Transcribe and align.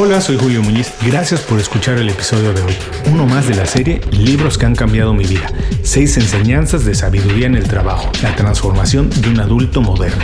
Hola, 0.00 0.20
soy 0.20 0.38
Julio 0.38 0.62
Muñiz. 0.62 0.92
Gracias 1.02 1.40
por 1.40 1.58
escuchar 1.58 1.98
el 1.98 2.08
episodio 2.08 2.52
de 2.52 2.62
hoy. 2.62 2.72
Uno 3.10 3.26
más 3.26 3.48
de 3.48 3.56
la 3.56 3.66
serie 3.66 4.00
Libros 4.12 4.56
que 4.56 4.64
han 4.64 4.76
cambiado 4.76 5.12
mi 5.12 5.24
vida. 5.26 5.50
Seis 5.82 6.16
enseñanzas 6.16 6.84
de 6.84 6.94
sabiduría 6.94 7.48
en 7.48 7.56
el 7.56 7.64
trabajo. 7.64 8.08
La 8.22 8.36
transformación 8.36 9.10
de 9.10 9.28
un 9.28 9.40
adulto 9.40 9.82
moderno. 9.82 10.22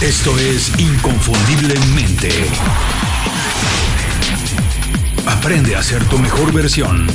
Esto 0.00 0.38
es 0.38 0.78
Inconfundiblemente. 0.78 2.30
Aprende 5.26 5.74
a 5.74 5.82
ser 5.82 6.04
tu 6.04 6.20
mejor 6.20 6.52
versión. 6.52 7.08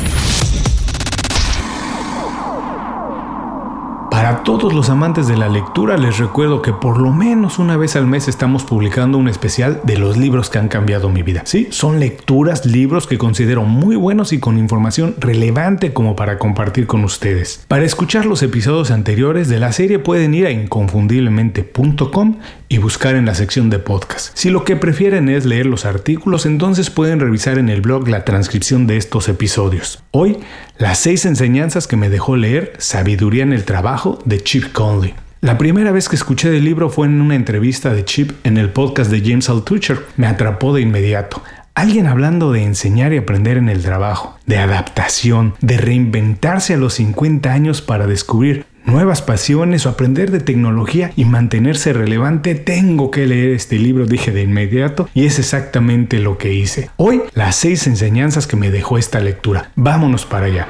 Para 4.27 4.43
todos 4.43 4.73
los 4.73 4.89
amantes 4.89 5.25
de 5.29 5.37
la 5.37 5.47
lectura 5.47 5.95
les 5.95 6.17
recuerdo 6.17 6.61
que 6.61 6.73
por 6.73 6.99
lo 6.99 7.13
menos 7.13 7.59
una 7.59 7.77
vez 7.77 7.95
al 7.95 8.07
mes 8.07 8.27
estamos 8.27 8.65
publicando 8.65 9.17
un 9.17 9.29
especial 9.29 9.79
de 9.85 9.97
los 9.97 10.17
libros 10.17 10.49
que 10.49 10.57
han 10.57 10.67
cambiado 10.67 11.07
mi 11.07 11.23
vida. 11.23 11.43
Sí, 11.45 11.69
son 11.71 12.01
lecturas, 12.01 12.65
libros 12.65 13.07
que 13.07 13.17
considero 13.17 13.63
muy 13.63 13.95
buenos 13.95 14.33
y 14.33 14.39
con 14.41 14.57
información 14.57 15.15
relevante 15.17 15.93
como 15.93 16.17
para 16.17 16.39
compartir 16.39 16.87
con 16.87 17.05
ustedes. 17.05 17.63
Para 17.69 17.85
escuchar 17.85 18.25
los 18.25 18.43
episodios 18.43 18.91
anteriores 18.91 19.47
de 19.47 19.61
la 19.61 19.71
serie 19.71 19.97
pueden 19.97 20.33
ir 20.33 20.45
a 20.45 20.51
inconfundiblemente.com 20.51 22.35
y 22.67 22.79
buscar 22.79 23.15
en 23.15 23.25
la 23.25 23.33
sección 23.33 23.69
de 23.69 23.79
podcast. 23.79 24.37
Si 24.37 24.49
lo 24.49 24.65
que 24.65 24.75
prefieren 24.75 25.29
es 25.29 25.45
leer 25.45 25.67
los 25.67 25.85
artículos, 25.85 26.45
entonces 26.45 26.89
pueden 26.89 27.21
revisar 27.21 27.57
en 27.59 27.69
el 27.69 27.79
blog 27.79 28.09
la 28.09 28.25
transcripción 28.25 28.87
de 28.87 28.97
estos 28.97 29.29
episodios. 29.29 30.03
Hoy, 30.11 30.39
las 30.77 30.99
seis 30.99 31.25
enseñanzas 31.25 31.87
que 31.87 31.95
me 31.95 32.09
dejó 32.09 32.35
leer 32.35 32.73
Sabiduría 32.77 33.43
en 33.43 33.53
el 33.53 33.63
Trabajo 33.63 34.16
de 34.25 34.41
Chip 34.41 34.71
Conley. 34.71 35.13
La 35.41 35.57
primera 35.57 35.91
vez 35.91 36.09
que 36.09 36.15
escuché 36.15 36.49
del 36.49 36.65
libro 36.65 36.89
fue 36.89 37.07
en 37.07 37.21
una 37.21 37.35
entrevista 37.35 37.93
de 37.93 38.03
Chip 38.03 38.31
en 38.43 38.57
el 38.57 38.69
podcast 38.69 39.11
de 39.11 39.21
James 39.21 39.49
Altucher. 39.49 39.99
Me 40.17 40.25
atrapó 40.27 40.73
de 40.73 40.81
inmediato. 40.81 41.43
Alguien 41.75 42.07
hablando 42.07 42.51
de 42.51 42.63
enseñar 42.63 43.13
y 43.13 43.17
aprender 43.17 43.57
en 43.57 43.69
el 43.69 43.83
trabajo, 43.83 44.39
de 44.47 44.57
adaptación, 44.57 45.53
de 45.61 45.77
reinventarse 45.77 46.73
a 46.73 46.77
los 46.77 46.95
50 46.95 47.53
años 47.53 47.83
para 47.83 48.07
descubrir 48.07 48.65
nuevas 48.87 49.21
pasiones 49.21 49.85
o 49.85 49.89
aprender 49.89 50.31
de 50.31 50.39
tecnología 50.39 51.11
y 51.15 51.25
mantenerse 51.25 51.93
relevante, 51.93 52.55
tengo 52.55 53.11
que 53.11 53.27
leer 53.27 53.51
este 53.51 53.77
libro, 53.77 54.07
dije 54.07 54.31
de 54.31 54.41
inmediato, 54.41 55.07
y 55.13 55.27
es 55.27 55.37
exactamente 55.37 56.19
lo 56.19 56.39
que 56.39 56.53
hice. 56.53 56.89
Hoy, 56.97 57.21
las 57.33 57.57
seis 57.57 57.85
enseñanzas 57.85 58.47
que 58.47 58.55
me 58.55 58.71
dejó 58.71 58.97
esta 58.97 59.19
lectura. 59.19 59.69
Vámonos 59.75 60.25
para 60.25 60.47
allá. 60.47 60.67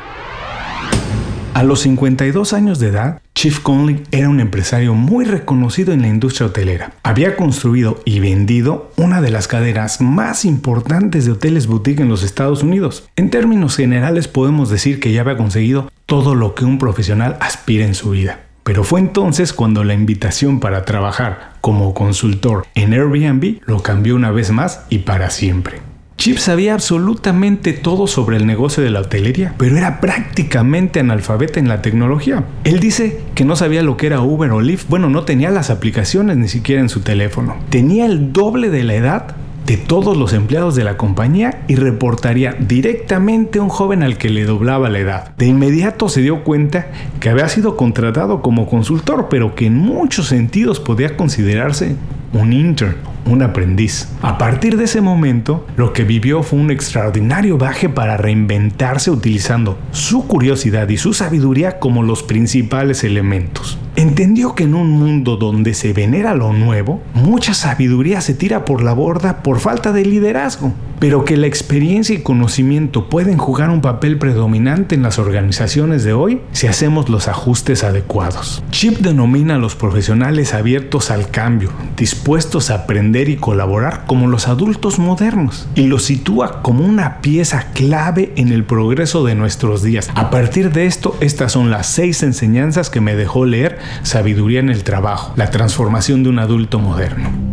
A 1.58 1.64
los 1.64 1.80
52 1.80 2.54
años 2.54 2.78
de 2.78 2.90
edad, 2.90 3.20
Chief 3.34 3.62
Conley 3.62 4.04
era 4.12 4.30
un 4.30 4.40
empresario 4.40 4.94
muy 4.94 5.26
reconocido 5.26 5.92
en 5.92 6.04
la 6.04 6.08
industria 6.08 6.46
hotelera. 6.46 6.92
Había 7.02 7.36
construido 7.36 8.00
y 8.06 8.20
vendido 8.20 8.92
una 8.96 9.22
de 9.22 9.32
las 9.32 9.48
cadenas 9.48 10.00
más 10.00 10.46
importantes 10.46 11.26
de 11.26 11.32
hoteles 11.32 11.66
boutique 11.66 12.04
en 12.04 12.10
los 12.10 12.22
Estados 12.22 12.62
Unidos. 12.62 13.10
En 13.16 13.32
términos 13.32 13.76
generales 13.76 14.28
podemos 14.28 14.70
decir 14.70 15.00
que 15.00 15.12
ya 15.12 15.22
había 15.22 15.36
conseguido 15.36 15.92
todo 16.06 16.36
lo 16.36 16.54
que 16.54 16.64
un 16.64 16.78
profesional 16.78 17.38
aspira 17.40 17.86
en 17.86 17.96
su 17.96 18.12
vida. 18.12 18.42
Pero 18.64 18.84
fue 18.84 19.00
entonces 19.00 19.52
cuando 19.52 19.84
la 19.84 19.96
invitación 19.96 20.60
para 20.60 20.86
trabajar 20.86 21.54
como 21.62 21.96
consultor 21.96 22.68
en 22.76 22.94
Airbnb 22.94 23.62
lo 23.66 23.82
cambió 23.82 24.16
una 24.16 24.30
vez 24.30 24.52
más 24.52 24.86
y 24.90 25.00
para 25.00 25.32
siempre. 25.32 25.87
Chip 26.18 26.40
sabía 26.40 26.74
absolutamente 26.74 27.74
todo 27.74 28.08
sobre 28.08 28.38
el 28.38 28.48
negocio 28.48 28.82
de 28.82 28.90
la 28.90 29.02
hotelería, 29.02 29.54
pero 29.60 29.78
era 29.78 30.02
prácticamente 30.02 31.00
analfabeta 31.00 31.60
en 31.60 31.68
la 31.68 31.84
tecnología. 31.84 32.44
Él 32.64 32.80
dice 32.80 33.22
que 33.36 33.46
no 33.46 33.56
sabía 33.56 33.84
lo 33.84 33.98
que 33.98 34.08
era 34.08 34.22
Uber 34.22 34.52
o 34.52 34.60
Lyft, 34.60 34.90
bueno, 34.90 35.12
no 35.12 35.26
tenía 35.26 35.52
las 35.52 35.70
aplicaciones 35.70 36.36
ni 36.38 36.48
siquiera 36.48 36.82
en 36.82 36.90
su 36.90 37.02
teléfono. 37.02 37.56
Tenía 37.70 38.08
el 38.08 38.34
doble 38.34 38.72
de 38.72 38.84
la 38.84 38.96
edad 38.96 39.36
de 39.68 39.78
todos 39.78 40.18
los 40.18 40.34
empleados 40.34 40.76
de 40.76 40.86
la 40.86 40.98
compañía 40.98 41.64
y 41.68 41.76
reportaría 41.76 42.56
directamente 42.58 43.60
a 43.60 43.62
un 43.62 43.70
joven 43.70 44.02
al 44.02 44.18
que 44.18 44.32
le 44.32 44.46
doblaba 44.46 44.90
la 44.90 45.00
edad. 45.00 45.36
De 45.38 45.46
inmediato 45.46 46.10
se 46.10 46.22
dio 46.22 46.44
cuenta 46.44 46.88
que 47.20 47.30
había 47.30 47.48
sido 47.48 47.78
contratado 47.78 48.42
como 48.42 48.68
consultor, 48.68 49.28
pero 49.30 49.54
que 49.54 49.68
en 49.68 49.76
muchos 49.76 50.30
sentidos 50.30 50.80
podía 50.80 51.16
considerarse 51.16 51.96
un 52.34 52.54
intern 52.54 52.96
un 53.28 53.42
aprendiz. 53.42 54.08
A 54.22 54.38
partir 54.38 54.78
de 54.78 54.86
ese 54.86 55.02
momento, 55.02 55.66
lo 55.76 55.94
que 55.94 56.04
vivió 56.04 56.44
fue 56.44 56.60
un 56.60 56.72
extraordinario 56.72 57.58
baje 57.58 57.90
para 57.90 58.18
reinventarse 58.18 59.12
utilizando 59.12 59.78
su 59.92 60.28
curiosidad 60.28 60.90
y 60.90 60.98
su 60.98 61.14
sabiduría 61.14 61.80
como 61.80 62.04
los 62.04 62.24
principales 62.24 63.04
elementos. 63.04 63.78
Entendió 63.96 64.56
que 64.56 64.64
en 64.64 64.76
un 64.76 64.92
mundo 64.92 65.38
donde 65.38 65.74
se 65.74 65.94
venera 65.94 66.36
lo 66.36 66.54
nuevo, 66.54 67.02
mucha 67.14 67.54
sabiduría 67.54 68.22
se 68.22 68.34
tira 68.34 68.66
por 68.66 68.84
la 68.84 68.94
borda 68.94 69.44
por 69.44 69.60
falta 69.60 69.92
de 69.92 70.06
liderazgo, 70.06 70.74
pero 71.00 71.26
que 71.26 71.38
la 71.38 71.48
experiencia 71.48 72.16
y 72.16 72.22
conocimiento 72.22 73.10
pueden 73.10 73.38
jugar 73.38 73.70
un 73.70 73.82
papel 73.82 74.18
predominante 74.18 74.96
en 74.96 75.04
las 75.04 75.20
organizaciones 75.20 76.04
de 76.04 76.14
hoy 76.14 76.42
si 76.52 76.68
hacemos 76.68 77.10
los 77.10 77.28
ajustes 77.28 77.84
adecuados. 77.84 78.64
Chip 78.72 78.98
denomina 79.00 79.56
a 79.56 79.60
los 79.60 79.76
profesionales 79.76 80.54
abiertos 80.54 81.12
al 81.12 81.30
cambio, 81.30 81.72
dispuestos 81.96 82.70
a 82.70 82.76
aprender 82.76 83.30
y 83.30 83.38
colaborar 83.38 84.06
como 84.08 84.28
los 84.28 84.48
adultos 84.48 85.00
modernos, 85.00 85.68
y 85.76 85.88
los 85.88 86.04
sitúa 86.04 86.62
como 86.62 86.86
una 86.86 87.22
pieza 87.22 87.72
clave 87.74 88.34
en 88.36 88.52
el 88.52 88.64
progreso 88.64 89.26
de 89.26 89.36
nuestros 89.36 89.84
días. 89.84 90.10
A 90.16 90.30
partir 90.30 90.72
de 90.72 90.86
esto, 90.86 91.16
estas 91.20 91.52
son 91.52 91.70
las 91.70 91.88
seis 91.88 92.24
enseñanzas 92.24 92.90
que 92.90 93.02
me 93.02 93.16
dejó 93.16 93.46
leer 93.46 93.80
Sabiduría 94.04 94.60
en 94.60 94.70
el 94.70 94.84
Trabajo, 94.84 95.34
la 95.36 95.50
transformación 95.50 96.24
de 96.24 96.30
un 96.30 96.40
adulto 96.40 96.80
moderno. 96.80 97.47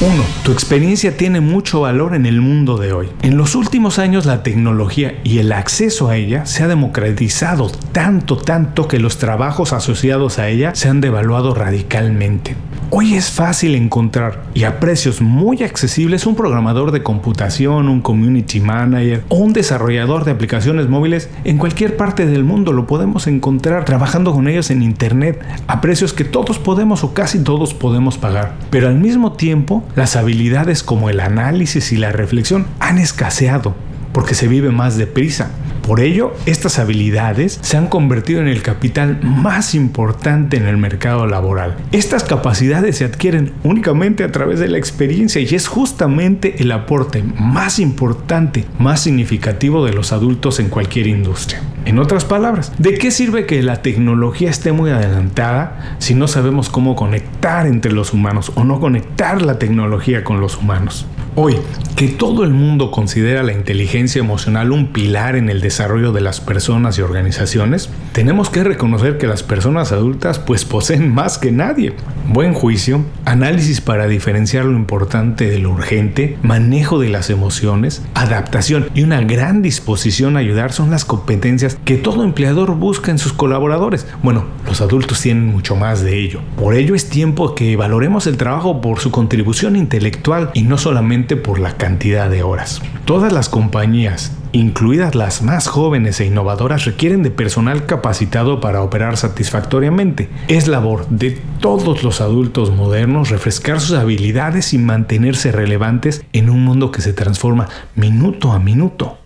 1. 0.00 0.14
Tu 0.44 0.52
experiencia 0.52 1.16
tiene 1.16 1.40
mucho 1.40 1.80
valor 1.80 2.14
en 2.14 2.24
el 2.24 2.40
mundo 2.40 2.76
de 2.76 2.92
hoy. 2.92 3.08
En 3.22 3.36
los 3.36 3.56
últimos 3.56 3.98
años 3.98 4.26
la 4.26 4.44
tecnología 4.44 5.18
y 5.24 5.38
el 5.38 5.50
acceso 5.50 6.08
a 6.08 6.16
ella 6.16 6.46
se 6.46 6.62
ha 6.62 6.68
democratizado 6.68 7.68
tanto, 7.90 8.36
tanto 8.36 8.86
que 8.86 9.00
los 9.00 9.18
trabajos 9.18 9.72
asociados 9.72 10.38
a 10.38 10.48
ella 10.48 10.76
se 10.76 10.88
han 10.88 11.00
devaluado 11.00 11.52
radicalmente. 11.52 12.54
Hoy 12.90 13.16
es 13.16 13.30
fácil 13.30 13.74
encontrar 13.74 14.44
y 14.54 14.64
a 14.64 14.80
precios 14.80 15.20
muy 15.20 15.62
accesibles 15.62 16.24
un 16.24 16.34
programador 16.34 16.90
de 16.90 17.02
computación, 17.02 17.86
un 17.86 18.00
community 18.00 18.60
manager 18.60 19.24
o 19.28 19.36
un 19.36 19.52
desarrollador 19.52 20.24
de 20.24 20.30
aplicaciones 20.30 20.88
móviles 20.88 21.28
en 21.44 21.58
cualquier 21.58 21.98
parte 21.98 22.24
del 22.24 22.44
mundo. 22.44 22.72
Lo 22.72 22.86
podemos 22.86 23.26
encontrar 23.26 23.84
trabajando 23.84 24.32
con 24.32 24.48
ellos 24.48 24.70
en 24.70 24.82
internet 24.82 25.38
a 25.66 25.82
precios 25.82 26.14
que 26.14 26.24
todos 26.24 26.58
podemos 26.58 27.04
o 27.04 27.12
casi 27.12 27.40
todos 27.40 27.74
podemos 27.74 28.16
pagar. 28.16 28.54
Pero 28.70 28.88
al 28.88 28.94
mismo 28.94 29.32
tiempo, 29.32 29.84
las 29.94 30.16
habilidades 30.16 30.82
como 30.82 31.10
el 31.10 31.20
análisis 31.20 31.92
y 31.92 31.98
la 31.98 32.10
reflexión 32.10 32.66
han 32.80 32.96
escaseado 32.96 33.74
porque 34.12 34.34
se 34.34 34.48
vive 34.48 34.70
más 34.70 34.96
deprisa. 34.96 35.50
Por 35.88 36.00
ello, 36.00 36.34
estas 36.44 36.78
habilidades 36.78 37.58
se 37.62 37.78
han 37.78 37.86
convertido 37.86 38.42
en 38.42 38.48
el 38.48 38.60
capital 38.60 39.20
más 39.22 39.74
importante 39.74 40.58
en 40.58 40.66
el 40.66 40.76
mercado 40.76 41.26
laboral. 41.26 41.78
Estas 41.92 42.24
capacidades 42.24 42.98
se 42.98 43.06
adquieren 43.06 43.52
únicamente 43.64 44.22
a 44.22 44.30
través 44.30 44.60
de 44.60 44.68
la 44.68 44.76
experiencia 44.76 45.40
y 45.40 45.54
es 45.54 45.66
justamente 45.66 46.56
el 46.62 46.72
aporte 46.72 47.22
más 47.22 47.78
importante, 47.78 48.66
más 48.78 49.00
significativo 49.00 49.82
de 49.86 49.94
los 49.94 50.12
adultos 50.12 50.60
en 50.60 50.68
cualquier 50.68 51.06
industria. 51.06 51.62
En 51.86 51.98
otras 51.98 52.26
palabras, 52.26 52.70
¿de 52.76 52.98
qué 52.98 53.10
sirve 53.10 53.46
que 53.46 53.62
la 53.62 53.80
tecnología 53.80 54.50
esté 54.50 54.72
muy 54.72 54.90
adelantada 54.90 55.96
si 56.00 56.14
no 56.14 56.28
sabemos 56.28 56.68
cómo 56.68 56.96
conectar 56.96 57.66
entre 57.66 57.92
los 57.92 58.12
humanos 58.12 58.52
o 58.56 58.64
no 58.64 58.78
conectar 58.78 59.40
la 59.40 59.58
tecnología 59.58 60.22
con 60.22 60.38
los 60.38 60.58
humanos? 60.58 61.06
Hoy, 61.40 61.56
que 61.94 62.08
todo 62.08 62.42
el 62.42 62.50
mundo 62.50 62.90
considera 62.90 63.44
la 63.44 63.52
inteligencia 63.52 64.18
emocional 64.18 64.72
un 64.72 64.88
pilar 64.88 65.36
en 65.36 65.48
el 65.48 65.60
desarrollo 65.60 66.10
de 66.10 66.20
las 66.20 66.40
personas 66.40 66.98
y 66.98 67.02
organizaciones, 67.02 67.90
tenemos 68.10 68.50
que 68.50 68.64
reconocer 68.64 69.18
que 69.18 69.28
las 69.28 69.44
personas 69.44 69.92
adultas 69.92 70.40
pues 70.40 70.64
poseen 70.64 71.14
más 71.14 71.38
que 71.38 71.52
nadie. 71.52 71.92
Buen 72.26 72.54
juicio, 72.54 73.04
análisis 73.24 73.80
para 73.80 74.08
diferenciar 74.08 74.64
lo 74.64 74.76
importante 74.76 75.48
de 75.48 75.60
lo 75.60 75.70
urgente, 75.70 76.36
manejo 76.42 76.98
de 76.98 77.08
las 77.08 77.30
emociones, 77.30 78.02
adaptación 78.14 78.88
y 78.94 79.04
una 79.04 79.20
gran 79.20 79.62
disposición 79.62 80.36
a 80.36 80.40
ayudar 80.40 80.72
son 80.72 80.90
las 80.90 81.04
competencias 81.04 81.78
que 81.84 81.98
todo 81.98 82.24
empleador 82.24 82.74
busca 82.74 83.12
en 83.12 83.18
sus 83.18 83.32
colaboradores. 83.32 84.08
Bueno, 84.24 84.44
los 84.66 84.80
adultos 84.80 85.20
tienen 85.20 85.46
mucho 85.46 85.76
más 85.76 86.02
de 86.02 86.18
ello. 86.18 86.40
Por 86.56 86.74
ello 86.74 86.96
es 86.96 87.08
tiempo 87.08 87.54
que 87.54 87.76
valoremos 87.76 88.26
el 88.26 88.36
trabajo 88.36 88.80
por 88.80 88.98
su 88.98 89.12
contribución 89.12 89.76
intelectual 89.76 90.50
y 90.52 90.62
no 90.62 90.78
solamente 90.78 91.27
por 91.36 91.58
la 91.58 91.76
cantidad 91.76 92.30
de 92.30 92.42
horas. 92.42 92.80
Todas 93.04 93.32
las 93.32 93.48
compañías, 93.48 94.32
incluidas 94.52 95.14
las 95.14 95.42
más 95.42 95.68
jóvenes 95.68 96.20
e 96.20 96.26
innovadoras, 96.26 96.84
requieren 96.84 97.22
de 97.22 97.30
personal 97.30 97.86
capacitado 97.86 98.60
para 98.60 98.82
operar 98.82 99.16
satisfactoriamente. 99.16 100.28
Es 100.48 100.68
labor 100.68 101.06
de 101.08 101.40
todos 101.60 102.02
los 102.02 102.20
adultos 102.20 102.70
modernos 102.70 103.30
refrescar 103.30 103.80
sus 103.80 103.96
habilidades 103.96 104.72
y 104.72 104.78
mantenerse 104.78 105.52
relevantes 105.52 106.24
en 106.32 106.50
un 106.50 106.64
mundo 106.64 106.90
que 106.90 107.02
se 107.02 107.12
transforma 107.12 107.68
minuto 107.94 108.52
a 108.52 108.58
minuto. 108.58 109.18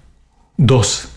2. 0.57 1.09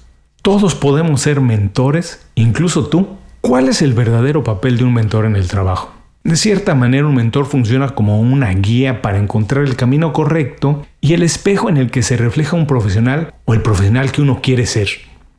Todos 0.41 0.75
podemos 0.75 1.21
ser 1.21 1.41
mentores, 1.41 2.27
incluso 2.35 2.85
tú. 2.85 3.17
¿Cuál 3.41 3.67
es 3.67 3.81
el 3.81 3.93
verdadero 3.93 4.43
papel 4.43 4.77
de 4.77 4.83
un 4.83 4.93
mentor 4.93 5.25
en 5.25 5.35
el 5.35 5.47
trabajo? 5.47 5.94
De 6.25 6.37
cierta 6.37 6.73
manera, 6.73 7.05
un 7.05 7.13
mentor 7.13 7.45
funciona 7.45 7.89
como 7.89 8.19
una 8.19 8.49
guía 8.49 9.03
para 9.03 9.19
encontrar 9.19 9.63
el 9.63 9.75
camino 9.75 10.11
correcto 10.11 10.83
y 10.99 11.13
el 11.13 11.21
espejo 11.21 11.69
en 11.69 11.77
el 11.77 11.91
que 11.91 12.01
se 12.01 12.17
refleja 12.17 12.55
un 12.55 12.65
profesional 12.65 13.35
o 13.45 13.53
el 13.53 13.61
profesional 13.61 14.11
que 14.11 14.23
uno 14.23 14.39
quiere 14.41 14.65
ser. 14.65 14.87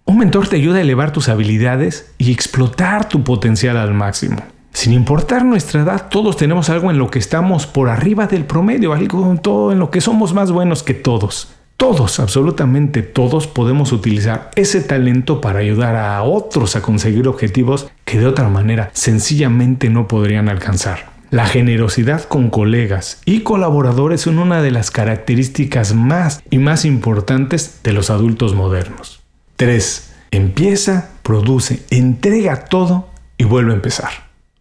Un 0.04 0.18
mentor 0.18 0.46
te 0.46 0.54
ayuda 0.54 0.78
a 0.78 0.82
elevar 0.82 1.12
tus 1.12 1.28
habilidades 1.28 2.14
y 2.18 2.30
explotar 2.30 3.08
tu 3.08 3.24
potencial 3.24 3.76
al 3.78 3.94
máximo. 3.94 4.36
Sin 4.70 4.92
importar 4.92 5.44
nuestra 5.44 5.82
edad, 5.82 6.08
todos 6.08 6.36
tenemos 6.36 6.70
algo 6.70 6.88
en 6.92 6.98
lo 6.98 7.10
que 7.10 7.18
estamos 7.18 7.66
por 7.66 7.88
arriba 7.88 8.28
del 8.28 8.44
promedio, 8.44 8.92
algo 8.92 9.28
en 9.28 9.38
todo 9.38 9.72
en 9.72 9.80
lo 9.80 9.90
que 9.90 10.00
somos 10.00 10.34
más 10.34 10.52
buenos 10.52 10.84
que 10.84 10.94
todos. 10.94 11.55
Todos, 11.76 12.20
absolutamente 12.20 13.02
todos, 13.02 13.46
podemos 13.46 13.92
utilizar 13.92 14.50
ese 14.56 14.80
talento 14.80 15.42
para 15.42 15.58
ayudar 15.58 15.94
a 15.94 16.22
otros 16.22 16.74
a 16.74 16.80
conseguir 16.80 17.28
objetivos 17.28 17.88
que 18.06 18.18
de 18.18 18.26
otra 18.26 18.48
manera 18.48 18.88
sencillamente 18.94 19.90
no 19.90 20.08
podrían 20.08 20.48
alcanzar. 20.48 21.10
La 21.30 21.44
generosidad 21.44 22.24
con 22.24 22.48
colegas 22.48 23.20
y 23.26 23.40
colaboradores 23.40 24.22
son 24.22 24.38
una 24.38 24.62
de 24.62 24.70
las 24.70 24.90
características 24.90 25.94
más 25.94 26.42
y 26.50 26.56
más 26.56 26.86
importantes 26.86 27.80
de 27.82 27.92
los 27.92 28.08
adultos 28.08 28.54
modernos. 28.54 29.20
3. 29.56 30.14
Empieza, 30.30 31.10
produce, 31.22 31.82
entrega 31.90 32.64
todo 32.64 33.10
y 33.36 33.44
vuelve 33.44 33.72
a 33.72 33.76
empezar. 33.76 34.10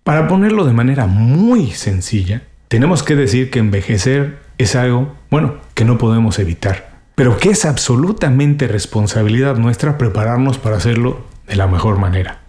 Para 0.04 0.28
ponerlo 0.28 0.66
de 0.66 0.74
manera 0.74 1.08
muy 1.08 1.72
sencilla, 1.72 2.44
tenemos 2.68 3.04
que 3.04 3.16
decir 3.16 3.52
que 3.52 3.60
envejecer 3.60 4.40
es 4.58 4.76
algo, 4.76 5.16
bueno, 5.30 5.56
que 5.76 5.86
no 5.86 5.98
podemos 5.98 6.40
evitar 6.40 6.95
pero 7.16 7.38
que 7.38 7.50
es 7.50 7.66
absolutamente 7.66 8.68
responsabilidad 8.68 9.56
nuestra 9.56 9.98
prepararnos 9.98 10.58
para 10.58 10.78
hacerlo 10.78 11.26
de 11.48 11.56
la 11.56 11.68
mejor 11.68 11.98
manera. 11.98 12.42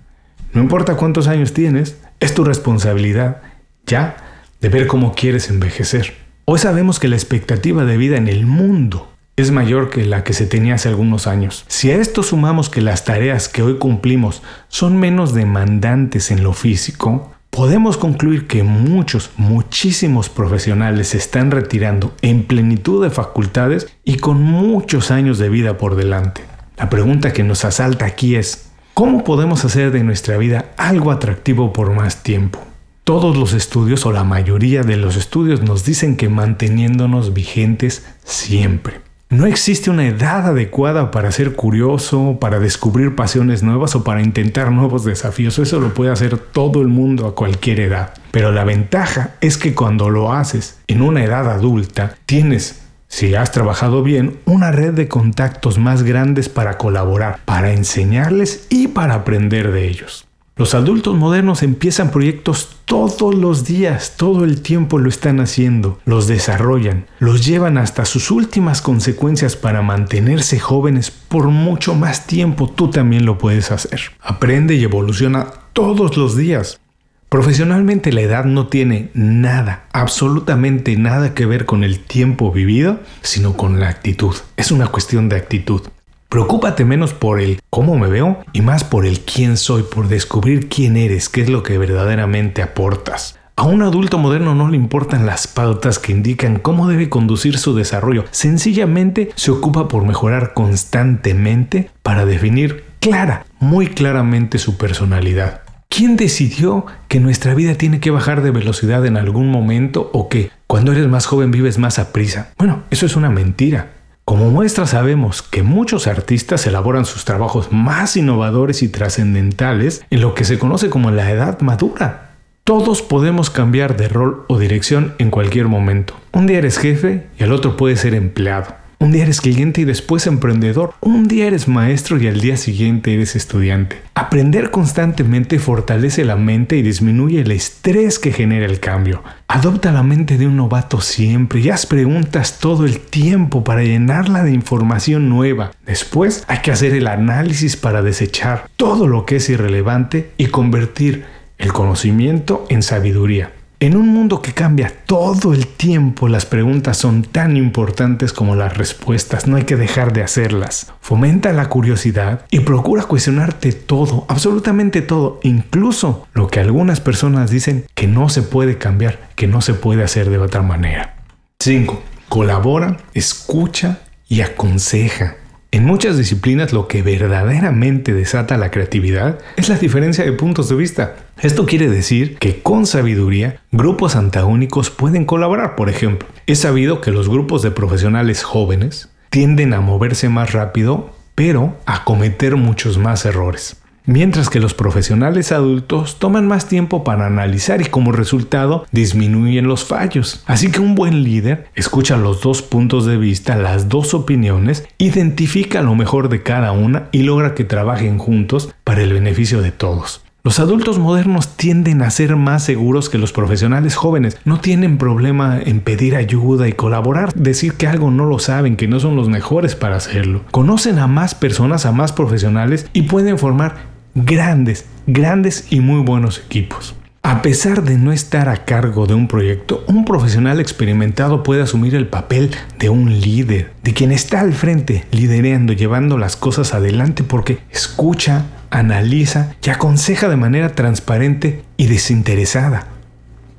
No 0.52 0.60
importa 0.60 0.96
cuántos 0.96 1.28
años 1.28 1.52
tienes, 1.52 1.98
es 2.20 2.34
tu 2.34 2.44
responsabilidad 2.44 3.42
ya 3.86 4.16
de 4.60 4.68
ver 4.68 4.86
cómo 4.86 5.14
quieres 5.14 5.50
envejecer. 5.50 6.14
Hoy 6.44 6.58
sabemos 6.58 6.98
que 6.98 7.08
la 7.08 7.16
expectativa 7.16 7.84
de 7.84 7.96
vida 7.96 8.16
en 8.16 8.28
el 8.28 8.46
mundo 8.46 9.12
es 9.36 9.50
mayor 9.50 9.90
que 9.90 10.04
la 10.06 10.24
que 10.24 10.32
se 10.32 10.46
tenía 10.46 10.74
hace 10.74 10.88
algunos 10.88 11.26
años. 11.26 11.64
Si 11.68 11.90
a 11.90 11.96
esto 11.96 12.22
sumamos 12.22 12.70
que 12.70 12.80
las 12.80 13.04
tareas 13.04 13.48
que 13.48 13.62
hoy 13.62 13.76
cumplimos 13.76 14.42
son 14.68 14.96
menos 14.96 15.34
demandantes 15.34 16.30
en 16.30 16.42
lo 16.42 16.54
físico, 16.54 17.35
podemos 17.56 17.96
concluir 17.96 18.46
que 18.46 18.62
muchos, 18.62 19.30
muchísimos 19.38 20.28
profesionales 20.28 21.08
se 21.08 21.16
están 21.16 21.50
retirando 21.50 22.14
en 22.20 22.42
plenitud 22.42 23.02
de 23.02 23.08
facultades 23.08 23.88
y 24.04 24.18
con 24.18 24.42
muchos 24.42 25.10
años 25.10 25.38
de 25.38 25.48
vida 25.48 25.78
por 25.78 25.96
delante. 25.96 26.42
La 26.76 26.90
pregunta 26.90 27.32
que 27.32 27.44
nos 27.44 27.64
asalta 27.64 28.04
aquí 28.04 28.36
es, 28.36 28.72
¿cómo 28.92 29.24
podemos 29.24 29.64
hacer 29.64 29.90
de 29.90 30.04
nuestra 30.04 30.36
vida 30.36 30.66
algo 30.76 31.10
atractivo 31.10 31.72
por 31.72 31.94
más 31.94 32.22
tiempo? 32.22 32.58
Todos 33.04 33.38
los 33.38 33.54
estudios 33.54 34.04
o 34.04 34.12
la 34.12 34.22
mayoría 34.22 34.82
de 34.82 34.98
los 34.98 35.16
estudios 35.16 35.62
nos 35.62 35.86
dicen 35.86 36.18
que 36.18 36.28
manteniéndonos 36.28 37.32
vigentes 37.32 38.06
siempre. 38.22 39.05
No 39.28 39.46
existe 39.46 39.90
una 39.90 40.06
edad 40.06 40.46
adecuada 40.46 41.10
para 41.10 41.32
ser 41.32 41.56
curioso, 41.56 42.38
para 42.40 42.60
descubrir 42.60 43.16
pasiones 43.16 43.64
nuevas 43.64 43.96
o 43.96 44.04
para 44.04 44.22
intentar 44.22 44.70
nuevos 44.70 45.04
desafíos. 45.04 45.58
Eso 45.58 45.80
lo 45.80 45.92
puede 45.94 46.12
hacer 46.12 46.38
todo 46.38 46.80
el 46.80 46.86
mundo 46.86 47.26
a 47.26 47.34
cualquier 47.34 47.80
edad. 47.80 48.14
Pero 48.30 48.52
la 48.52 48.62
ventaja 48.62 49.34
es 49.40 49.58
que 49.58 49.74
cuando 49.74 50.10
lo 50.10 50.32
haces 50.32 50.78
en 50.86 51.02
una 51.02 51.24
edad 51.24 51.50
adulta, 51.50 52.14
tienes, 52.24 52.82
si 53.08 53.34
has 53.34 53.50
trabajado 53.50 54.04
bien, 54.04 54.38
una 54.44 54.70
red 54.70 54.94
de 54.94 55.08
contactos 55.08 55.76
más 55.76 56.04
grandes 56.04 56.48
para 56.48 56.78
colaborar, 56.78 57.40
para 57.44 57.72
enseñarles 57.72 58.68
y 58.70 58.86
para 58.86 59.14
aprender 59.14 59.72
de 59.72 59.88
ellos. 59.88 60.25
Los 60.58 60.74
adultos 60.74 61.14
modernos 61.14 61.62
empiezan 61.62 62.10
proyectos 62.10 62.78
todos 62.86 63.34
los 63.34 63.66
días, 63.66 64.14
todo 64.16 64.42
el 64.42 64.62
tiempo 64.62 64.96
lo 64.98 65.10
están 65.10 65.38
haciendo, 65.38 65.98
los 66.06 66.28
desarrollan, 66.28 67.04
los 67.18 67.44
llevan 67.44 67.76
hasta 67.76 68.06
sus 68.06 68.30
últimas 68.30 68.80
consecuencias 68.80 69.54
para 69.54 69.82
mantenerse 69.82 70.58
jóvenes 70.58 71.10
por 71.10 71.48
mucho 71.48 71.94
más 71.94 72.26
tiempo. 72.26 72.70
Tú 72.70 72.88
también 72.88 73.26
lo 73.26 73.36
puedes 73.36 73.70
hacer. 73.70 74.00
Aprende 74.22 74.76
y 74.76 74.84
evoluciona 74.84 75.46
todos 75.74 76.16
los 76.16 76.38
días. 76.38 76.80
Profesionalmente 77.28 78.10
la 78.10 78.22
edad 78.22 78.46
no 78.46 78.68
tiene 78.68 79.10
nada, 79.12 79.84
absolutamente 79.92 80.96
nada 80.96 81.34
que 81.34 81.44
ver 81.44 81.66
con 81.66 81.84
el 81.84 81.98
tiempo 81.98 82.50
vivido, 82.50 83.00
sino 83.20 83.58
con 83.58 83.78
la 83.78 83.90
actitud. 83.90 84.34
Es 84.56 84.70
una 84.70 84.86
cuestión 84.86 85.28
de 85.28 85.36
actitud. 85.36 85.82
Preocúpate 86.28 86.84
menos 86.84 87.14
por 87.14 87.40
el 87.40 87.60
cómo 87.70 87.96
me 87.96 88.08
veo 88.08 88.40
y 88.52 88.60
más 88.60 88.84
por 88.84 89.06
el 89.06 89.20
quién 89.20 89.56
soy, 89.56 89.82
por 89.82 90.08
descubrir 90.08 90.68
quién 90.68 90.96
eres, 90.96 91.28
qué 91.28 91.42
es 91.42 91.48
lo 91.48 91.62
que 91.62 91.78
verdaderamente 91.78 92.62
aportas. 92.62 93.38
A 93.58 93.62
un 93.62 93.82
adulto 93.82 94.18
moderno 94.18 94.54
no 94.54 94.68
le 94.68 94.76
importan 94.76 95.24
las 95.24 95.46
pautas 95.46 95.98
que 95.98 96.12
indican 96.12 96.58
cómo 96.58 96.88
debe 96.88 97.08
conducir 97.08 97.56
su 97.56 97.74
desarrollo, 97.74 98.24
sencillamente 98.30 99.30
se 99.34 99.50
ocupa 99.50 99.88
por 99.88 100.04
mejorar 100.04 100.52
constantemente 100.52 101.90
para 102.02 102.26
definir 102.26 102.84
clara, 103.00 103.46
muy 103.58 103.86
claramente 103.86 104.58
su 104.58 104.76
personalidad. 104.76 105.62
¿Quién 105.88 106.16
decidió 106.16 106.84
que 107.08 107.20
nuestra 107.20 107.54
vida 107.54 107.76
tiene 107.76 108.00
que 108.00 108.10
bajar 108.10 108.42
de 108.42 108.50
velocidad 108.50 109.06
en 109.06 109.16
algún 109.16 109.50
momento 109.50 110.10
o 110.12 110.28
que 110.28 110.50
cuando 110.66 110.92
eres 110.92 111.06
más 111.06 111.24
joven 111.24 111.50
vives 111.50 111.78
más 111.78 111.98
a 111.98 112.12
prisa? 112.12 112.50
Bueno, 112.58 112.82
eso 112.90 113.06
es 113.06 113.16
una 113.16 113.30
mentira. 113.30 113.92
Como 114.26 114.50
muestra 114.50 114.86
sabemos 114.86 115.40
que 115.40 115.62
muchos 115.62 116.08
artistas 116.08 116.66
elaboran 116.66 117.04
sus 117.04 117.24
trabajos 117.24 117.70
más 117.70 118.16
innovadores 118.16 118.82
y 118.82 118.88
trascendentales 118.88 120.04
en 120.10 120.20
lo 120.20 120.34
que 120.34 120.44
se 120.44 120.58
conoce 120.58 120.90
como 120.90 121.12
la 121.12 121.30
edad 121.30 121.60
madura. 121.60 122.32
Todos 122.64 123.02
podemos 123.02 123.50
cambiar 123.50 123.96
de 123.96 124.08
rol 124.08 124.44
o 124.48 124.58
dirección 124.58 125.14
en 125.18 125.30
cualquier 125.30 125.68
momento. 125.68 126.14
Un 126.32 126.48
día 126.48 126.58
eres 126.58 126.78
jefe 126.78 127.28
y 127.38 127.44
al 127.44 127.52
otro 127.52 127.76
puedes 127.76 128.00
ser 128.00 128.14
empleado. 128.14 128.74
Un 129.06 129.12
día 129.12 129.22
eres 129.22 129.40
cliente 129.40 129.82
y 129.82 129.84
después 129.84 130.26
emprendedor. 130.26 130.94
Un 131.00 131.28
día 131.28 131.46
eres 131.46 131.68
maestro 131.68 132.20
y 132.20 132.26
al 132.26 132.40
día 132.40 132.56
siguiente 132.56 133.14
eres 133.14 133.36
estudiante. 133.36 134.02
Aprender 134.14 134.72
constantemente 134.72 135.60
fortalece 135.60 136.24
la 136.24 136.34
mente 136.34 136.76
y 136.76 136.82
disminuye 136.82 137.42
el 137.42 137.52
estrés 137.52 138.18
que 138.18 138.32
genera 138.32 138.66
el 138.66 138.80
cambio. 138.80 139.22
Adopta 139.46 139.92
la 139.92 140.02
mente 140.02 140.38
de 140.38 140.48
un 140.48 140.56
novato 140.56 141.00
siempre 141.00 141.60
y 141.60 141.70
haz 141.70 141.86
preguntas 141.86 142.58
todo 142.58 142.84
el 142.84 142.98
tiempo 142.98 143.62
para 143.62 143.84
llenarla 143.84 144.42
de 144.42 144.50
información 144.50 145.28
nueva. 145.28 145.70
Después 145.86 146.42
hay 146.48 146.58
que 146.62 146.72
hacer 146.72 146.92
el 146.92 147.06
análisis 147.06 147.76
para 147.76 148.02
desechar 148.02 148.68
todo 148.74 149.06
lo 149.06 149.24
que 149.24 149.36
es 149.36 149.48
irrelevante 149.48 150.32
y 150.36 150.46
convertir 150.46 151.26
el 151.58 151.72
conocimiento 151.72 152.66
en 152.70 152.82
sabiduría. 152.82 153.52
En 153.86 153.96
un 153.96 154.08
mundo 154.08 154.42
que 154.42 154.52
cambia 154.52 154.92
todo 155.06 155.54
el 155.54 155.68
tiempo, 155.68 156.26
las 156.26 156.44
preguntas 156.44 156.96
son 156.96 157.22
tan 157.22 157.56
importantes 157.56 158.32
como 158.32 158.56
las 158.56 158.76
respuestas, 158.76 159.46
no 159.46 159.54
hay 159.54 159.62
que 159.62 159.76
dejar 159.76 160.12
de 160.12 160.24
hacerlas. 160.24 160.92
Fomenta 161.00 161.52
la 161.52 161.68
curiosidad 161.68 162.44
y 162.50 162.58
procura 162.58 163.04
cuestionarte 163.04 163.70
todo, 163.70 164.26
absolutamente 164.28 165.02
todo, 165.02 165.38
incluso 165.44 166.26
lo 166.32 166.48
que 166.48 166.58
algunas 166.58 166.98
personas 166.98 167.48
dicen 167.48 167.86
que 167.94 168.08
no 168.08 168.28
se 168.28 168.42
puede 168.42 168.76
cambiar, 168.76 169.28
que 169.36 169.46
no 169.46 169.60
se 169.60 169.74
puede 169.74 170.02
hacer 170.02 170.30
de 170.30 170.38
otra 170.38 170.62
manera. 170.62 171.14
5. 171.60 172.02
Colabora, 172.28 172.96
escucha 173.14 174.00
y 174.26 174.40
aconseja. 174.40 175.36
En 175.72 175.84
muchas 175.84 176.16
disciplinas 176.16 176.72
lo 176.72 176.88
que 176.88 177.02
verdaderamente 177.02 178.12
desata 178.12 178.56
la 178.56 178.70
creatividad 178.70 179.38
es 179.56 179.68
la 179.68 179.76
diferencia 179.76 180.24
de 180.24 180.32
puntos 180.32 180.68
de 180.68 180.76
vista. 180.76 181.16
Esto 181.40 181.66
quiere 181.66 181.88
decir 181.88 182.38
que 182.38 182.62
con 182.62 182.86
sabiduría 182.86 183.60
grupos 183.72 184.16
antagónicos 184.16 184.90
pueden 184.90 185.24
colaborar. 185.24 185.76
Por 185.76 185.90
ejemplo, 185.90 186.28
es 186.46 186.60
sabido 186.60 187.00
que 187.00 187.10
los 187.10 187.28
grupos 187.28 187.62
de 187.62 187.70
profesionales 187.70 188.42
jóvenes 188.42 189.10
tienden 189.30 189.74
a 189.74 189.80
moverse 189.80 190.28
más 190.28 190.52
rápido, 190.52 191.10
pero 191.34 191.76
a 191.84 192.04
cometer 192.04 192.56
muchos 192.56 192.96
más 192.96 193.26
errores 193.26 193.76
mientras 194.06 194.48
que 194.48 194.60
los 194.60 194.74
profesionales 194.74 195.52
adultos 195.52 196.18
toman 196.18 196.46
más 196.46 196.68
tiempo 196.68 197.04
para 197.04 197.26
analizar 197.26 197.82
y 197.82 197.86
como 197.86 198.12
resultado 198.12 198.86
disminuyen 198.92 199.66
los 199.66 199.84
fallos. 199.84 200.42
Así 200.46 200.70
que 200.70 200.80
un 200.80 200.94
buen 200.94 201.22
líder 201.22 201.68
escucha 201.74 202.16
los 202.16 202.40
dos 202.40 202.62
puntos 202.62 203.04
de 203.06 203.18
vista, 203.18 203.56
las 203.56 203.88
dos 203.88 204.14
opiniones, 204.14 204.88
identifica 204.98 205.82
lo 205.82 205.94
mejor 205.94 206.28
de 206.28 206.42
cada 206.42 206.72
una 206.72 207.08
y 207.12 207.22
logra 207.22 207.54
que 207.54 207.64
trabajen 207.64 208.18
juntos 208.18 208.72
para 208.84 209.02
el 209.02 209.12
beneficio 209.12 209.60
de 209.60 209.72
todos. 209.72 210.22
Los 210.46 210.60
adultos 210.60 211.00
modernos 211.00 211.56
tienden 211.56 212.02
a 212.02 212.10
ser 212.10 212.36
más 212.36 212.62
seguros 212.62 213.10
que 213.10 213.18
los 213.18 213.32
profesionales 213.32 213.96
jóvenes. 213.96 214.38
No 214.44 214.60
tienen 214.60 214.96
problema 214.96 215.58
en 215.60 215.80
pedir 215.80 216.14
ayuda 216.14 216.68
y 216.68 216.72
colaborar, 216.72 217.34
decir 217.34 217.72
que 217.72 217.88
algo 217.88 218.12
no 218.12 218.26
lo 218.26 218.38
saben, 218.38 218.76
que 218.76 218.86
no 218.86 219.00
son 219.00 219.16
los 219.16 219.28
mejores 219.28 219.74
para 219.74 219.96
hacerlo. 219.96 220.42
Conocen 220.52 221.00
a 221.00 221.08
más 221.08 221.34
personas, 221.34 221.84
a 221.84 221.90
más 221.90 222.12
profesionales 222.12 222.88
y 222.92 223.02
pueden 223.02 223.38
formar 223.38 223.95
grandes, 224.16 224.86
grandes 225.06 225.66
y 225.70 225.80
muy 225.80 226.00
buenos 226.00 226.38
equipos. 226.38 226.94
A 227.22 227.42
pesar 227.42 227.82
de 227.82 227.98
no 227.98 228.12
estar 228.12 228.48
a 228.48 228.64
cargo 228.64 229.06
de 229.06 229.14
un 229.14 229.28
proyecto, 229.28 229.84
un 229.88 230.04
profesional 230.04 230.58
experimentado 230.58 231.42
puede 231.42 231.60
asumir 231.60 231.94
el 231.94 232.06
papel 232.06 232.50
de 232.78 232.88
un 232.88 233.20
líder, 233.20 233.72
de 233.82 233.92
quien 233.92 234.12
está 234.12 234.40
al 234.40 234.54
frente, 234.54 235.04
liderando, 235.10 235.72
llevando 235.72 236.18
las 236.18 236.36
cosas 236.36 236.72
adelante 236.72 237.24
porque 237.24 237.58
escucha, 237.70 238.46
analiza 238.70 239.54
y 239.62 239.70
aconseja 239.70 240.28
de 240.28 240.36
manera 240.36 240.74
transparente 240.74 241.62
y 241.76 241.88
desinteresada. 241.88 242.86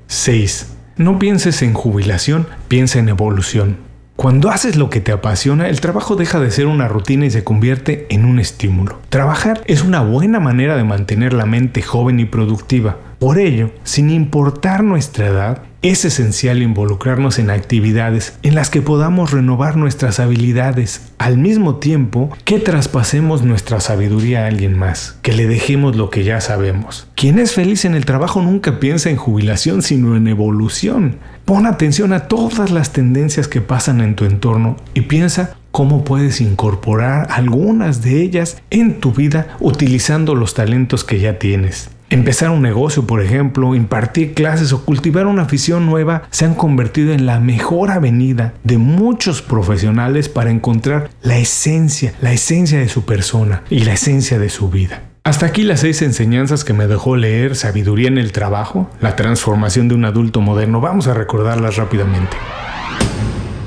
6. 0.08 0.74
No 0.96 1.20
pienses 1.20 1.62
en 1.62 1.74
jubilación, 1.74 2.48
piensa 2.70 3.00
en 3.00 3.10
evolución. 3.10 3.87
Cuando 4.18 4.50
haces 4.50 4.78
lo 4.78 4.90
que 4.90 5.00
te 5.00 5.12
apasiona, 5.12 5.70
el 5.70 5.80
trabajo 5.80 6.16
deja 6.16 6.40
de 6.40 6.50
ser 6.50 6.66
una 6.66 6.88
rutina 6.88 7.28
y 7.28 7.30
se 7.30 7.44
convierte 7.44 8.08
en 8.10 8.26
un 8.26 8.40
estímulo. 8.40 8.98
Trabajar 9.10 9.62
es 9.68 9.84
una 9.84 10.02
buena 10.02 10.40
manera 10.40 10.76
de 10.76 10.84
mantener 10.84 11.34
la 11.34 11.46
mente 11.46 11.84
joven 11.84 12.20
y 12.20 12.26
productiva. 12.26 12.98
Por 13.20 13.38
ello, 13.38 13.70
sin 13.84 14.10
importar 14.10 14.84
nuestra 14.84 15.28
edad, 15.28 15.62
es 15.90 16.04
esencial 16.04 16.62
involucrarnos 16.62 17.40
en 17.40 17.50
actividades 17.50 18.38
en 18.44 18.56
las 18.56 18.70
que 18.70 18.82
podamos 18.82 19.32
renovar 19.32 19.78
nuestras 19.78 20.20
habilidades 20.20 21.14
al 21.18 21.38
mismo 21.38 21.78
tiempo 21.78 22.30
que 22.44 22.60
traspasemos 22.60 23.44
nuestra 23.44 23.80
sabiduría 23.80 24.44
a 24.44 24.48
alguien 24.48 24.78
más, 24.78 25.18
que 25.22 25.32
le 25.32 25.48
dejemos 25.48 25.96
lo 25.96 26.10
que 26.10 26.26
ya 26.26 26.42
sabemos. 26.42 27.08
Quien 27.16 27.40
es 27.40 27.54
feliz 27.54 27.86
en 27.86 27.96
el 27.96 28.06
trabajo 28.06 28.42
nunca 28.42 28.80
piensa 28.80 29.10
en 29.10 29.16
jubilación 29.16 29.82
sino 29.82 30.18
en 30.18 30.28
evolución. 30.28 31.20
Pon 31.46 31.66
atención 31.66 32.12
a 32.12 32.28
todas 32.28 32.70
las 32.72 32.92
tendencias 32.92 33.48
que 33.48 33.62
pasan 33.62 34.02
en 34.02 34.16
tu 34.16 34.26
entorno 34.26 34.76
y 34.94 35.02
piensa 35.02 35.56
cómo 35.72 36.04
puedes 36.04 36.42
incorporar 36.42 37.28
algunas 37.30 38.02
de 38.02 38.22
ellas 38.22 38.62
en 38.72 39.00
tu 39.00 39.14
vida 39.14 39.56
utilizando 39.60 40.36
los 40.36 40.54
talentos 40.54 41.04
que 41.06 41.20
ya 41.20 41.40
tienes. 41.40 41.92
Empezar 42.10 42.52
un 42.52 42.62
negocio, 42.62 43.06
por 43.06 43.22
ejemplo, 43.22 43.76
impartir 43.76 44.34
clases 44.34 44.72
o 44.72 44.86
cultivar 44.86 45.28
una 45.28 45.42
afición 45.42 45.86
nueva 45.86 46.24
se 46.30 46.46
han 46.46 46.56
convertido 46.56 47.12
en 47.12 47.26
la 47.26 47.42
mejor 47.42 47.92
avenida 47.92 48.54
de 48.64 48.78
muchos 48.78 49.42
profesionales 49.42 50.30
para 50.30 50.50
encontrar 50.50 51.10
la 51.22 51.38
esencia, 51.38 52.14
la 52.22 52.32
esencia 52.32 52.80
de 52.80 52.88
su 52.88 53.04
persona 53.04 53.64
y 53.70 53.82
la 53.82 53.94
esencia 53.94 54.40
de 54.40 54.50
su 54.50 54.70
vida. 54.70 55.02
Hasta 55.26 55.48
aquí 55.48 55.64
las 55.64 55.82
seis 55.82 56.02
enseñanzas 56.02 56.64
que 56.64 56.72
me 56.72 56.88
dejó 56.88 57.18
leer 57.18 57.58
Sabiduría 57.58 58.08
en 58.08 58.18
el 58.18 58.32
Trabajo, 58.32 58.90
la 59.02 59.18
transformación 59.18 59.90
de 59.90 59.96
un 59.96 60.06
adulto 60.06 60.40
moderno. 60.40 60.80
Vamos 60.80 61.08
a 61.08 61.14
recordarlas 61.14 61.76
rápidamente. 61.76 62.38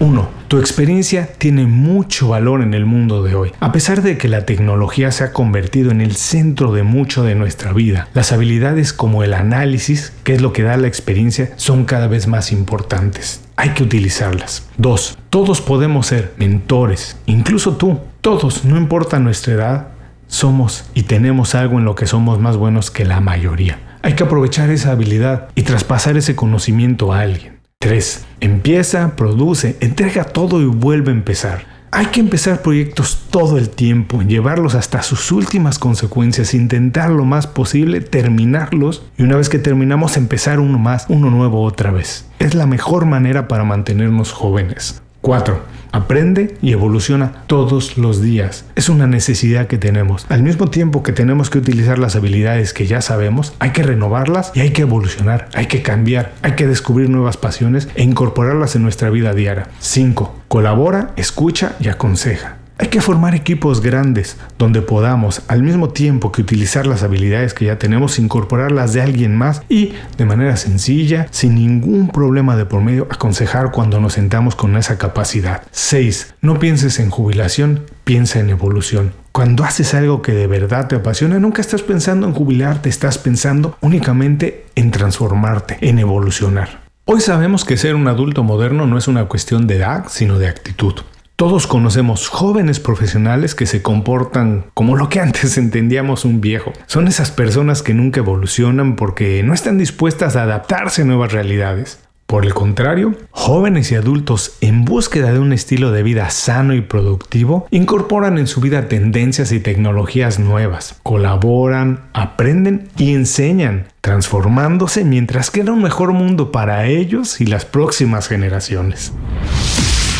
1. 0.00 0.28
Tu 0.48 0.58
experiencia 0.58 1.28
tiene 1.36 1.66
mucho 1.66 2.28
valor 2.28 2.62
en 2.62 2.72
el 2.72 2.86
mundo 2.86 3.22
de 3.22 3.34
hoy. 3.34 3.52
A 3.60 3.70
pesar 3.70 4.00
de 4.02 4.16
que 4.16 4.28
la 4.28 4.46
tecnología 4.46 5.12
se 5.12 5.24
ha 5.24 5.32
convertido 5.32 5.90
en 5.90 6.00
el 6.00 6.16
centro 6.16 6.72
de 6.72 6.82
mucho 6.82 7.22
de 7.22 7.34
nuestra 7.34 7.74
vida, 7.74 8.08
las 8.14 8.32
habilidades 8.32 8.94
como 8.94 9.22
el 9.22 9.34
análisis, 9.34 10.14
que 10.24 10.34
es 10.34 10.40
lo 10.40 10.54
que 10.54 10.62
da 10.62 10.78
la 10.78 10.88
experiencia, 10.88 11.52
son 11.56 11.84
cada 11.84 12.08
vez 12.08 12.26
más 12.26 12.50
importantes. 12.50 13.42
Hay 13.56 13.70
que 13.70 13.82
utilizarlas. 13.82 14.66
2. 14.78 15.18
Todos 15.28 15.60
podemos 15.60 16.06
ser 16.06 16.32
mentores, 16.38 17.18
incluso 17.26 17.76
tú. 17.76 18.00
Todos, 18.22 18.64
no 18.64 18.78
importa 18.78 19.18
nuestra 19.18 19.52
edad, 19.52 19.88
somos 20.28 20.86
y 20.94 21.02
tenemos 21.02 21.54
algo 21.54 21.78
en 21.78 21.84
lo 21.84 21.94
que 21.94 22.06
somos 22.06 22.40
más 22.40 22.56
buenos 22.56 22.90
que 22.90 23.04
la 23.04 23.20
mayoría. 23.20 23.78
Hay 24.02 24.14
que 24.14 24.24
aprovechar 24.24 24.70
esa 24.70 24.92
habilidad 24.92 25.48
y 25.54 25.62
traspasar 25.62 26.16
ese 26.16 26.34
conocimiento 26.34 27.12
a 27.12 27.20
alguien. 27.20 27.59
3. 27.82 28.26
Empieza, 28.40 29.16
produce, 29.16 29.78
entrega 29.80 30.24
todo 30.24 30.60
y 30.60 30.66
vuelve 30.66 31.12
a 31.12 31.14
empezar. 31.14 31.64
Hay 31.90 32.06
que 32.06 32.20
empezar 32.20 32.60
proyectos 32.60 33.22
todo 33.30 33.56
el 33.56 33.70
tiempo, 33.70 34.20
llevarlos 34.20 34.74
hasta 34.74 35.02
sus 35.02 35.32
últimas 35.32 35.78
consecuencias, 35.78 36.52
intentar 36.52 37.08
lo 37.08 37.24
más 37.24 37.46
posible, 37.46 38.02
terminarlos 38.02 39.02
y 39.16 39.22
una 39.22 39.38
vez 39.38 39.48
que 39.48 39.58
terminamos 39.58 40.18
empezar 40.18 40.60
uno 40.60 40.78
más, 40.78 41.06
uno 41.08 41.30
nuevo 41.30 41.62
otra 41.62 41.90
vez. 41.90 42.28
Es 42.38 42.54
la 42.54 42.66
mejor 42.66 43.06
manera 43.06 43.48
para 43.48 43.64
mantenernos 43.64 44.30
jóvenes. 44.32 45.00
4. 45.20 45.80
Aprende 45.92 46.56
y 46.62 46.72
evoluciona 46.72 47.42
todos 47.46 47.98
los 47.98 48.22
días. 48.22 48.64
Es 48.76 48.88
una 48.88 49.06
necesidad 49.06 49.66
que 49.66 49.76
tenemos. 49.76 50.24
Al 50.28 50.42
mismo 50.42 50.70
tiempo 50.70 51.02
que 51.02 51.12
tenemos 51.12 51.50
que 51.50 51.58
utilizar 51.58 51.98
las 51.98 52.14
habilidades 52.14 52.72
que 52.72 52.86
ya 52.86 53.00
sabemos, 53.00 53.54
hay 53.58 53.70
que 53.70 53.82
renovarlas 53.82 54.52
y 54.54 54.60
hay 54.60 54.70
que 54.70 54.82
evolucionar, 54.82 55.48
hay 55.54 55.66
que 55.66 55.82
cambiar, 55.82 56.32
hay 56.42 56.52
que 56.52 56.68
descubrir 56.68 57.10
nuevas 57.10 57.36
pasiones 57.36 57.88
e 57.96 58.04
incorporarlas 58.04 58.76
en 58.76 58.82
nuestra 58.82 59.10
vida 59.10 59.34
diaria. 59.34 59.68
5. 59.80 60.42
Colabora, 60.48 61.12
escucha 61.16 61.74
y 61.80 61.88
aconseja. 61.88 62.59
Hay 62.80 62.88
que 62.88 63.02
formar 63.02 63.34
equipos 63.34 63.82
grandes 63.82 64.38
donde 64.56 64.80
podamos, 64.80 65.42
al 65.48 65.62
mismo 65.62 65.90
tiempo 65.90 66.32
que 66.32 66.40
utilizar 66.40 66.86
las 66.86 67.02
habilidades 67.02 67.52
que 67.52 67.66
ya 67.66 67.78
tenemos, 67.78 68.18
incorporarlas 68.18 68.94
de 68.94 69.02
alguien 69.02 69.36
más 69.36 69.60
y 69.68 69.92
de 70.16 70.24
manera 70.24 70.56
sencilla, 70.56 71.26
sin 71.30 71.56
ningún 71.56 72.08
problema 72.08 72.56
de 72.56 72.64
por 72.64 72.80
medio, 72.80 73.06
aconsejar 73.10 73.70
cuando 73.70 74.00
nos 74.00 74.14
sentamos 74.14 74.56
con 74.56 74.78
esa 74.78 74.96
capacidad. 74.96 75.62
6. 75.72 76.36
No 76.40 76.58
pienses 76.58 77.00
en 77.00 77.10
jubilación, 77.10 77.84
piensa 78.04 78.40
en 78.40 78.48
evolución. 78.48 79.12
Cuando 79.32 79.64
haces 79.64 79.92
algo 79.92 80.22
que 80.22 80.32
de 80.32 80.46
verdad 80.46 80.88
te 80.88 80.96
apasiona, 80.96 81.38
nunca 81.38 81.60
estás 81.60 81.82
pensando 81.82 82.26
en 82.26 82.32
jubilarte, 82.32 82.88
estás 82.88 83.18
pensando 83.18 83.76
únicamente 83.82 84.64
en 84.74 84.90
transformarte, 84.90 85.76
en 85.82 85.98
evolucionar. 85.98 86.80
Hoy 87.04 87.20
sabemos 87.20 87.66
que 87.66 87.76
ser 87.76 87.94
un 87.94 88.08
adulto 88.08 88.42
moderno 88.42 88.86
no 88.86 88.96
es 88.96 89.06
una 89.06 89.26
cuestión 89.26 89.66
de 89.66 89.76
edad, 89.76 90.06
sino 90.08 90.38
de 90.38 90.48
actitud. 90.48 90.94
Todos 91.40 91.66
conocemos 91.66 92.28
jóvenes 92.28 92.80
profesionales 92.80 93.54
que 93.54 93.64
se 93.64 93.80
comportan 93.80 94.66
como 94.74 94.94
lo 94.94 95.08
que 95.08 95.20
antes 95.20 95.56
entendíamos 95.56 96.26
un 96.26 96.42
viejo. 96.42 96.74
Son 96.84 97.08
esas 97.08 97.30
personas 97.30 97.82
que 97.82 97.94
nunca 97.94 98.20
evolucionan 98.20 98.94
porque 98.94 99.42
no 99.42 99.54
están 99.54 99.78
dispuestas 99.78 100.36
a 100.36 100.42
adaptarse 100.42 101.00
a 101.00 101.06
nuevas 101.06 101.32
realidades. 101.32 101.98
Por 102.26 102.44
el 102.44 102.52
contrario, 102.52 103.14
jóvenes 103.30 103.90
y 103.90 103.94
adultos 103.94 104.58
en 104.60 104.84
búsqueda 104.84 105.32
de 105.32 105.38
un 105.38 105.54
estilo 105.54 105.92
de 105.92 106.02
vida 106.02 106.28
sano 106.28 106.74
y 106.74 106.82
productivo 106.82 107.66
incorporan 107.70 108.36
en 108.36 108.46
su 108.46 108.60
vida 108.60 108.88
tendencias 108.88 109.50
y 109.50 109.60
tecnologías 109.60 110.38
nuevas, 110.38 111.00
colaboran, 111.02 112.10
aprenden 112.12 112.90
y 112.98 113.14
enseñan, 113.14 113.86
transformándose 114.02 115.06
mientras 115.06 115.50
queda 115.50 115.72
un 115.72 115.82
mejor 115.82 116.12
mundo 116.12 116.52
para 116.52 116.84
ellos 116.86 117.40
y 117.40 117.46
las 117.46 117.64
próximas 117.64 118.28
generaciones. 118.28 119.14